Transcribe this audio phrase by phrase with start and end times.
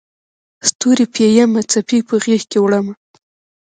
[0.69, 2.93] ستوري پېیمه څپې په غیږکې وړمه